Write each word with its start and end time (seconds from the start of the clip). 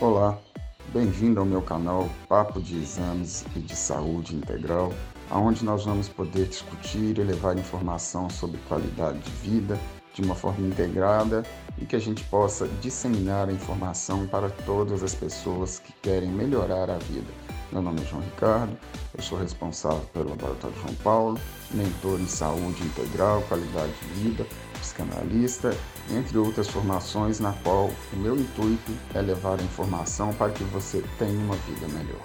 Olá, 0.00 0.38
bem-vindo 0.92 1.40
ao 1.40 1.44
meu 1.44 1.60
canal 1.60 2.08
Papo 2.28 2.62
de 2.62 2.78
Exames 2.78 3.44
e 3.56 3.58
de 3.58 3.74
Saúde 3.74 4.36
Integral, 4.36 4.92
onde 5.28 5.64
nós 5.64 5.86
vamos 5.86 6.08
poder 6.08 6.46
discutir 6.46 7.18
e 7.18 7.24
levar 7.24 7.58
informação 7.58 8.30
sobre 8.30 8.60
qualidade 8.68 9.18
de 9.18 9.30
vida 9.32 9.76
de 10.14 10.22
uma 10.22 10.36
forma 10.36 10.68
integrada 10.68 11.42
e 11.76 11.84
que 11.84 11.96
a 11.96 11.98
gente 11.98 12.22
possa 12.26 12.68
disseminar 12.80 13.48
a 13.48 13.52
informação 13.52 14.24
para 14.28 14.48
todas 14.64 15.02
as 15.02 15.16
pessoas 15.16 15.80
que 15.80 15.92
querem 16.00 16.30
melhorar 16.30 16.88
a 16.88 16.98
vida. 16.98 17.32
Meu 17.72 17.82
nome 17.82 18.00
é 18.00 18.04
João 18.04 18.22
Ricardo, 18.22 18.78
eu 19.16 19.22
sou 19.22 19.36
responsável 19.36 20.06
pelo 20.12 20.30
Laboratório 20.30 20.76
João 20.80 20.94
Paulo, 21.02 21.40
mentor 21.72 22.20
em 22.20 22.28
saúde 22.28 22.84
integral, 22.84 23.42
qualidade 23.48 23.92
de 23.92 24.20
vida 24.20 24.46
psicanalista, 24.98 25.70
entre 26.10 26.36
outras 26.38 26.68
formações, 26.68 27.38
na 27.38 27.52
qual 27.52 27.90
o 28.12 28.16
meu 28.16 28.36
intuito 28.36 28.92
é 29.14 29.20
levar 29.20 29.60
a 29.60 29.62
informação 29.62 30.32
para 30.34 30.52
que 30.52 30.64
você 30.64 31.04
tenha 31.18 31.38
uma 31.38 31.56
vida 31.56 31.86
melhor. 31.88 32.22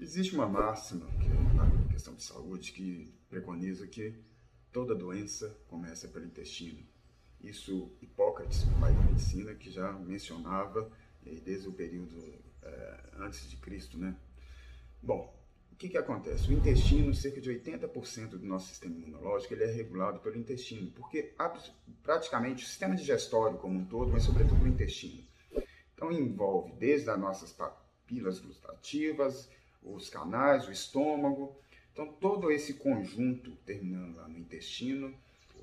Existe 0.00 0.34
uma 0.34 0.48
máxima 0.48 1.06
na 1.66 1.88
questão 1.88 2.14
de 2.14 2.22
saúde 2.22 2.72
que 2.72 3.12
preconiza 3.28 3.86
que 3.86 4.14
toda 4.72 4.94
doença 4.94 5.56
começa 5.68 6.08
pelo 6.08 6.26
intestino. 6.26 6.78
Isso 7.40 7.92
Hipócrates, 8.02 8.64
pai 8.80 8.92
da 8.92 9.02
medicina, 9.02 9.54
que 9.54 9.70
já 9.70 9.92
mencionava 9.92 10.90
desde 11.44 11.68
o 11.68 11.72
período 11.72 12.16
é, 12.62 13.00
antes 13.18 13.48
de 13.48 13.56
Cristo, 13.56 13.98
né? 13.98 14.16
Bom, 15.02 15.34
o 15.72 15.76
que, 15.76 15.88
que 15.88 15.96
acontece? 15.96 16.48
O 16.48 16.52
intestino, 16.52 17.14
cerca 17.14 17.40
de 17.40 17.50
80% 17.50 18.30
do 18.30 18.46
nosso 18.46 18.68
sistema 18.68 18.96
imunológico, 18.96 19.54
ele 19.54 19.64
é 19.64 19.70
regulado 19.70 20.18
pelo 20.20 20.36
intestino, 20.36 20.90
porque 20.90 21.34
praticamente 22.02 22.64
o 22.64 22.66
sistema 22.66 22.96
digestório 22.96 23.58
como 23.58 23.78
um 23.78 23.84
todo, 23.84 24.10
mas 24.10 24.24
sobretudo 24.24 24.64
o 24.64 24.68
intestino. 24.68 25.22
Então 25.94 26.10
envolve 26.10 26.72
desde 26.72 27.10
as 27.10 27.18
nossas 27.18 27.52
papilas 27.52 28.40
gustativas, 28.40 29.48
os 29.94 30.08
canais, 30.08 30.66
o 30.66 30.72
estômago. 30.72 31.56
Então, 31.92 32.12
todo 32.12 32.50
esse 32.50 32.74
conjunto, 32.74 33.52
terminando 33.66 34.16
lá 34.16 34.28
no 34.28 34.38
intestino, 34.38 35.14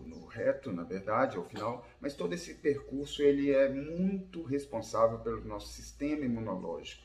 no 0.06 0.26
reto, 0.26 0.72
na 0.72 0.84
verdade, 0.84 1.38
ao 1.38 1.45
final, 1.45 1.88
mas 2.02 2.14
todo 2.14 2.34
esse 2.34 2.56
percurso 2.56 3.22
ele 3.22 3.52
é 3.52 3.70
muito 3.70 4.44
responsável 4.44 5.20
pelo 5.20 5.44
nosso 5.46 5.70
sistema 5.70 6.26
imunológico. 6.26 7.03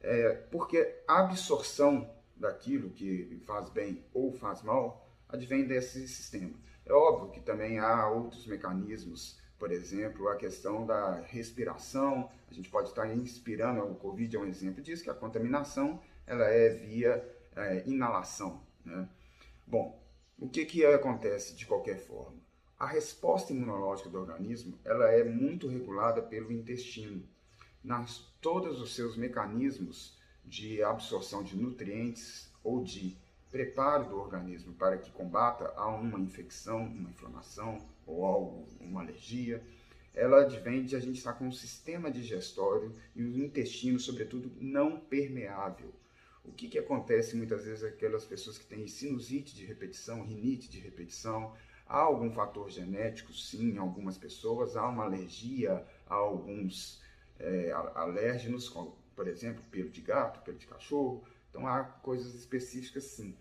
É, 0.00 0.30
porque 0.50 1.02
a 1.06 1.20
absorção 1.20 2.10
daquilo 2.36 2.90
que 2.90 3.40
faz 3.46 3.68
bem 3.68 4.04
ou 4.14 4.32
faz 4.32 4.62
mal 4.62 5.08
advém 5.28 5.66
desse 5.66 6.06
sistema. 6.06 6.54
É 6.86 6.92
óbvio 6.92 7.30
que 7.30 7.40
também 7.40 7.78
há 7.78 8.08
outros 8.08 8.46
mecanismos, 8.46 9.38
por 9.58 9.70
exemplo, 9.70 10.28
a 10.28 10.36
questão 10.36 10.86
da 10.86 11.20
respiração. 11.20 12.30
A 12.48 12.54
gente 12.54 12.70
pode 12.70 12.88
estar 12.88 13.12
inspirando, 13.12 13.82
o 13.84 13.96
Covid 13.96 14.36
é 14.36 14.40
um 14.40 14.46
exemplo 14.46 14.82
disso, 14.82 15.02
que 15.02 15.10
a 15.10 15.14
contaminação 15.14 16.00
ela 16.28 16.44
é 16.44 16.68
via 16.68 17.26
é, 17.56 17.82
inalação. 17.86 18.62
Né? 18.84 19.08
Bom, 19.66 19.98
o 20.38 20.48
que, 20.48 20.64
que 20.64 20.84
acontece 20.84 21.56
de 21.56 21.66
qualquer 21.66 21.98
forma? 21.98 22.36
A 22.78 22.86
resposta 22.86 23.52
imunológica 23.52 24.08
do 24.08 24.18
organismo 24.18 24.78
ela 24.84 25.10
é 25.10 25.24
muito 25.24 25.66
regulada 25.66 26.22
pelo 26.22 26.52
intestino. 26.52 27.26
Nas 27.82 28.18
todos 28.40 28.80
os 28.80 28.94
seus 28.94 29.16
mecanismos 29.16 30.16
de 30.44 30.82
absorção 30.82 31.42
de 31.42 31.56
nutrientes 31.56 32.52
ou 32.62 32.84
de 32.84 33.16
preparo 33.50 34.10
do 34.10 34.20
organismo 34.20 34.74
para 34.74 34.98
que 34.98 35.10
combata 35.10 35.72
a 35.76 35.88
uma 35.88 36.20
infecção, 36.20 36.84
uma 36.84 37.10
inflamação 37.10 37.78
ou 38.06 38.24
algo, 38.24 38.68
uma 38.80 39.00
alergia, 39.00 39.62
ela 40.14 40.42
advém 40.42 40.84
de 40.84 40.94
a 40.96 41.00
gente 41.00 41.18
estar 41.18 41.32
com 41.32 41.46
um 41.46 41.52
sistema 41.52 42.10
digestório 42.10 42.92
e 43.14 43.22
o 43.22 43.38
intestino, 43.38 43.98
sobretudo, 43.98 44.52
não 44.60 45.00
permeável. 45.00 45.92
O 46.48 46.52
que, 46.52 46.66
que 46.66 46.78
acontece 46.78 47.36
muitas 47.36 47.66
vezes 47.66 47.84
aquelas 47.84 48.24
pessoas 48.24 48.56
que 48.56 48.64
têm 48.64 48.88
sinusite 48.88 49.54
de 49.54 49.64
repetição, 49.66 50.24
rinite 50.24 50.68
de 50.68 50.80
repetição? 50.80 51.54
Há 51.86 51.98
algum 51.98 52.32
fator 52.32 52.70
genético? 52.70 53.32
Sim, 53.32 53.74
em 53.74 53.78
algumas 53.78 54.16
pessoas. 54.16 54.76
Há 54.76 54.88
uma 54.88 55.04
alergia 55.04 55.86
a 56.08 56.14
alguns 56.14 57.02
é, 57.38 57.70
alérgenos, 57.94 58.68
como, 58.68 58.96
por 59.14 59.28
exemplo, 59.28 59.62
pelo 59.70 59.90
de 59.90 60.00
gato, 60.00 60.42
pelo 60.42 60.58
de 60.58 60.66
cachorro. 60.66 61.22
Então 61.50 61.66
há 61.66 61.84
coisas 61.84 62.34
específicas 62.34 63.04
sim. 63.04 63.36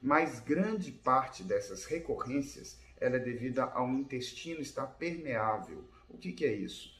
Mas 0.00 0.40
grande 0.40 0.92
parte 0.92 1.42
dessas 1.42 1.84
recorrências 1.84 2.78
ela 3.00 3.16
é 3.16 3.20
devida 3.20 3.64
ao 3.64 3.88
intestino 3.88 4.60
estar 4.60 4.86
permeável. 4.86 5.84
O 6.08 6.16
que, 6.16 6.32
que 6.32 6.44
é 6.44 6.52
isso? 6.52 6.92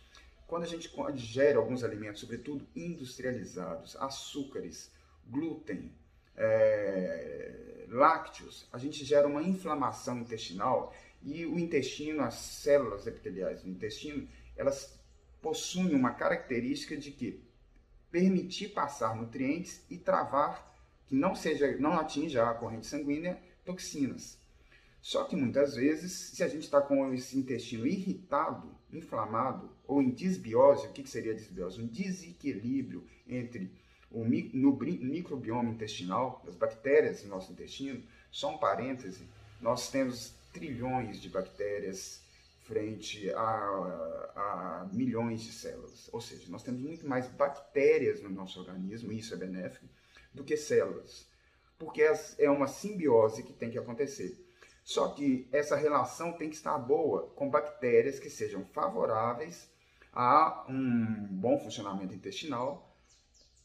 Quando 0.48 0.64
a 0.64 0.66
gente 0.66 0.92
digere 1.14 1.56
alguns 1.56 1.84
alimentos, 1.84 2.20
sobretudo 2.20 2.66
industrializados, 2.74 3.96
açúcares, 3.96 4.90
glúten, 5.32 5.90
é, 6.36 7.86
lácteos, 7.88 8.68
a 8.70 8.78
gente 8.78 9.04
gera 9.04 9.26
uma 9.26 9.42
inflamação 9.42 10.18
intestinal 10.18 10.94
e 11.22 11.46
o 11.46 11.58
intestino, 11.58 12.22
as 12.22 12.34
células 12.34 13.06
epiteliais 13.06 13.62
do 13.62 13.70
intestino, 13.70 14.28
elas 14.56 15.00
possuem 15.40 15.94
uma 15.94 16.12
característica 16.12 16.96
de 16.96 17.10
que 17.10 17.42
permitir 18.10 18.68
passar 18.68 19.16
nutrientes 19.16 19.84
e 19.90 19.96
travar 19.96 20.70
que 21.06 21.14
não 21.14 21.34
seja, 21.34 21.76
não 21.78 21.98
atinja 21.98 22.48
a 22.48 22.54
corrente 22.54 22.86
sanguínea 22.86 23.40
toxinas. 23.64 24.38
Só 25.00 25.24
que 25.24 25.34
muitas 25.34 25.74
vezes, 25.74 26.12
se 26.12 26.44
a 26.44 26.48
gente 26.48 26.62
está 26.62 26.80
com 26.80 27.12
esse 27.12 27.36
intestino 27.36 27.86
irritado, 27.86 28.72
inflamado 28.92 29.70
ou 29.84 30.00
em 30.00 30.10
disbiose, 30.10 30.86
o 30.86 30.92
que 30.92 31.08
seria 31.08 31.34
disbiose? 31.34 31.82
Um 31.82 31.88
desequilíbrio 31.88 33.04
entre 33.26 33.72
o, 34.12 34.24
no 34.24 34.76
microbioma 34.76 35.70
intestinal, 35.70 36.42
as 36.46 36.54
bactérias 36.54 37.22
no 37.24 37.30
nosso 37.30 37.52
intestino, 37.52 38.02
só 38.30 38.54
um 38.54 38.58
parêntese, 38.58 39.26
nós 39.60 39.90
temos 39.90 40.34
trilhões 40.52 41.20
de 41.20 41.28
bactérias 41.28 42.22
frente 42.64 43.30
a, 43.32 43.42
a, 44.36 44.88
milhões 44.92 45.42
de 45.42 45.52
células. 45.52 46.08
Ou 46.12 46.20
seja, 46.20 46.50
nós 46.50 46.62
temos 46.62 46.80
muito 46.80 47.06
mais 47.06 47.28
bactérias 47.28 48.22
no 48.22 48.30
nosso 48.30 48.60
organismo, 48.60 49.12
e 49.12 49.18
isso 49.18 49.34
é 49.34 49.36
benéfico, 49.36 49.86
do 50.32 50.44
que 50.44 50.56
células. 50.56 51.26
Porque 51.78 52.02
é 52.38 52.50
uma 52.50 52.68
simbiose 52.68 53.42
que 53.42 53.52
tem 53.52 53.70
que 53.70 53.78
acontecer. 53.78 54.38
Só 54.84 55.08
que 55.08 55.48
essa 55.52 55.76
relação 55.76 56.32
tem 56.32 56.48
que 56.48 56.56
estar 56.56 56.76
boa 56.78 57.28
com 57.34 57.48
bactérias 57.48 58.18
que 58.18 58.30
sejam 58.30 58.64
favoráveis 58.66 59.68
a 60.12 60.64
um 60.68 61.26
bom 61.30 61.58
funcionamento 61.58 62.14
intestinal 62.14 62.91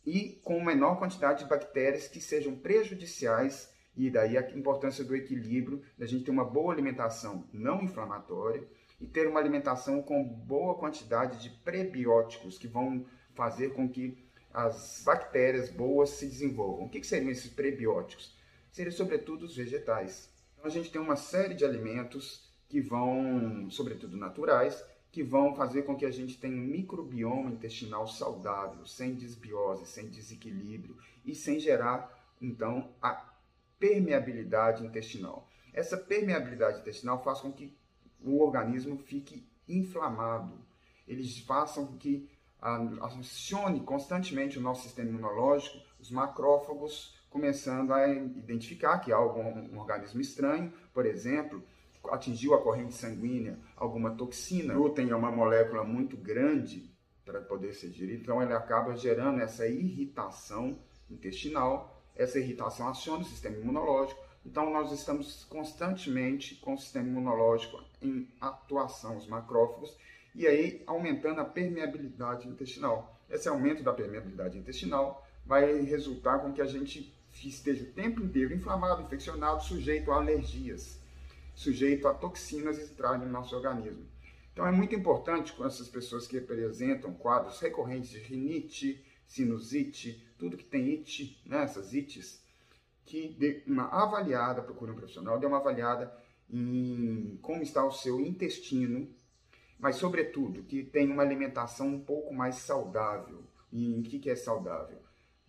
e 0.07 0.39
com 0.41 0.63
menor 0.63 0.97
quantidade 0.97 1.43
de 1.43 1.49
bactérias 1.49 2.07
que 2.07 2.21
sejam 2.21 2.55
prejudiciais 2.55 3.69
e 3.93 4.09
daí 4.09 4.37
a 4.37 4.51
importância 4.51 5.03
do 5.03 5.13
equilíbrio, 5.13 5.83
da 5.97 6.05
gente 6.05 6.23
ter 6.23 6.31
uma 6.31 6.45
boa 6.45 6.71
alimentação 6.71 7.43
não 7.51 7.83
inflamatória 7.83 8.65
e 9.01 9.05
ter 9.05 9.27
uma 9.27 9.37
alimentação 9.37 10.01
com 10.01 10.23
boa 10.23 10.75
quantidade 10.75 11.43
de 11.43 11.49
prebióticos 11.49 12.57
que 12.57 12.69
vão 12.69 13.05
fazer 13.35 13.73
com 13.73 13.89
que 13.89 14.17
as 14.53 15.03
bactérias 15.05 15.69
boas 15.69 16.11
se 16.11 16.25
desenvolvam. 16.25 16.85
O 16.85 16.89
que, 16.89 17.01
que 17.01 17.07
seriam 17.07 17.29
esses 17.29 17.51
prebióticos? 17.51 18.33
Seriam 18.71 18.93
sobretudo 18.93 19.43
os 19.43 19.57
vegetais. 19.57 20.31
Então 20.53 20.67
a 20.67 20.69
gente 20.69 20.89
tem 20.89 21.01
uma 21.01 21.17
série 21.17 21.53
de 21.53 21.65
alimentos 21.65 22.49
que 22.69 22.79
vão, 22.79 23.69
sobretudo 23.69 24.15
naturais, 24.15 24.81
que 25.11 25.23
vão 25.23 25.55
fazer 25.55 25.83
com 25.83 25.95
que 25.95 26.05
a 26.05 26.11
gente 26.11 26.37
tenha 26.37 26.55
um 26.55 26.65
microbioma 26.65 27.49
intestinal 27.49 28.07
saudável, 28.07 28.85
sem 28.85 29.15
desbiose, 29.15 29.85
sem 29.85 30.07
desequilíbrio 30.09 30.97
e 31.25 31.33
sem 31.33 31.59
gerar, 31.59 32.15
então, 32.41 32.93
a 33.01 33.33
permeabilidade 33.79 34.85
intestinal. 34.85 35.47
Essa 35.73 35.97
permeabilidade 35.97 36.79
intestinal 36.79 37.23
faz 37.23 37.39
com 37.39 37.51
que 37.51 37.75
o 38.21 38.41
organismo 38.43 38.97
fique 38.97 39.47
inflamado. 39.67 40.59
Eles 41.07 41.39
façam 41.39 41.85
com 41.85 41.97
que 41.97 42.29
acione 43.01 43.81
constantemente 43.81 44.57
o 44.57 44.61
nosso 44.61 44.83
sistema 44.83 45.09
imunológico, 45.09 45.77
os 45.99 46.09
macrófagos 46.09 47.15
começando 47.29 47.93
a 47.93 48.07
identificar 48.09 48.99
que 48.99 49.11
há 49.11 49.15
algum 49.15 49.43
um 49.43 49.79
organismo 49.79 50.19
estranho, 50.21 50.73
por 50.93 51.05
exemplo, 51.05 51.63
atingiu 52.11 52.53
a 52.53 52.61
corrente 52.61 52.93
sanguínea 52.93 53.59
alguma 53.75 54.15
toxina. 54.15 54.73
O 54.73 54.83
glúten 54.83 55.09
é 55.09 55.15
uma 55.15 55.31
molécula 55.31 55.83
muito 55.83 56.17
grande 56.17 56.91
para 57.25 57.41
poder 57.41 57.73
ser 57.73 57.89
digerida, 57.89 58.21
então 58.21 58.41
ele 58.41 58.53
acaba 58.53 58.95
gerando 58.95 59.41
essa 59.41 59.67
irritação 59.67 60.79
intestinal. 61.09 62.01
Essa 62.15 62.39
irritação 62.39 62.87
aciona 62.87 63.21
o 63.21 63.25
sistema 63.25 63.57
imunológico 63.57 64.19
Então, 64.45 64.71
nós 64.71 64.93
estamos 64.93 65.43
constantemente 65.43 66.55
com 66.55 66.73
o 66.73 66.77
sistema 66.77 67.07
imunológico 67.07 67.83
em 68.01 68.27
atuação, 68.39 69.17
os 69.17 69.27
macrófagos, 69.27 69.97
e 70.33 70.47
aí 70.47 70.81
aumentando 70.87 71.41
a 71.41 71.45
permeabilidade 71.45 72.47
intestinal. 72.47 73.19
Esse 73.29 73.49
aumento 73.49 73.83
da 73.83 73.91
permeabilidade 73.91 74.57
intestinal 74.57 75.27
vai 75.45 75.81
resultar 75.81 76.39
com 76.39 76.53
que 76.53 76.61
a 76.61 76.65
gente 76.65 77.13
esteja 77.43 77.83
o 77.83 77.91
tempo 77.91 78.21
inteiro 78.21 78.53
inflamado, 78.53 79.01
infeccionado, 79.01 79.63
sujeito 79.63 80.11
a 80.11 80.15
alergias, 80.15 80.99
sujeito 81.57 82.07
a 82.07 82.13
toxinas 82.13 82.77
entrarem 82.79 83.25
no 83.25 83.31
nosso 83.31 83.55
organismo. 83.55 84.05
Então 84.53 84.65
é 84.65 84.71
muito 84.71 84.93
importante 84.93 85.53
com 85.53 85.65
essas 85.65 85.89
pessoas 85.89 86.27
que 86.27 86.37
apresentam 86.37 87.11
quadros 87.15 87.59
recorrentes 87.59 88.11
de 88.11 88.19
rinite, 88.19 89.03
sinusite, 89.25 90.23
tudo 90.37 90.55
que 90.55 90.63
tem 90.63 90.91
it, 90.91 91.41
né, 91.47 91.63
essas 91.63 91.95
ites, 91.95 92.43
que 93.03 93.35
dê 93.39 93.63
uma 93.65 93.87
avaliada, 93.87 94.61
procure 94.61 94.91
um 94.91 94.95
profissional, 94.95 95.39
dê 95.39 95.47
uma 95.47 95.57
avaliada 95.57 96.15
em 96.47 97.39
como 97.41 97.63
está 97.63 97.83
o 97.83 97.91
seu 97.91 98.21
intestino, 98.21 99.09
mas 99.79 99.95
sobretudo 99.95 100.61
que 100.63 100.83
tenha 100.83 101.11
uma 101.11 101.23
alimentação 101.23 101.87
um 101.87 101.99
pouco 101.99 102.33
mais 102.33 102.57
saudável. 102.57 103.43
E 103.71 103.95
em 103.95 104.03
que, 104.03 104.19
que 104.19 104.29
é 104.29 104.35
saudável? 104.35 104.99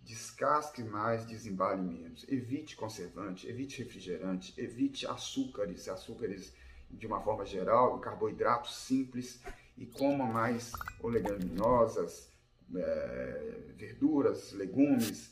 Descasque 0.09 0.83
mais, 0.83 1.27
desembale 1.27 1.83
menos. 1.83 2.25
Evite 2.31 2.75
conservante, 2.75 3.47
evite 3.47 3.83
refrigerante, 3.83 4.59
evite 4.59 5.07
açúcares, 5.07 5.87
açúcares 5.87 6.55
de 6.91 7.07
uma 7.07 7.21
forma 7.21 7.45
geral, 7.45 8.01
carboidratos 8.01 8.75
simples 8.75 9.39
e 9.77 9.85
coma 9.85 10.25
mais 10.25 10.73
oleaginosas, 11.03 12.33
é, 12.75 13.61
verduras, 13.77 14.53
legumes. 14.53 15.31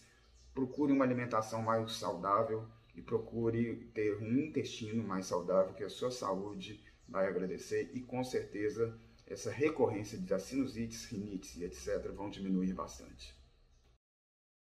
Procure 0.53 0.93
uma 0.93 1.07
alimentação 1.07 1.63
mais 1.63 1.93
saudável 1.93 2.69
e 2.95 3.01
procure 3.01 3.77
ter 3.95 4.19
um 4.19 4.37
intestino 4.37 5.03
mais 5.03 5.25
saudável 5.25 5.73
que 5.73 5.85
a 5.85 5.89
sua 5.89 6.11
saúde 6.11 6.85
vai 7.09 7.27
agradecer 7.27 7.93
e 7.95 8.01
com 8.03 8.23
certeza 8.23 8.95
essa 9.27 9.51
recorrência 9.51 10.19
de 10.19 10.39
sinusites, 10.39 11.07
rinites 11.07 11.57
e 11.57 11.65
etc. 11.65 12.13
vão 12.15 12.29
diminuir 12.29 12.75
bastante. 12.75 13.46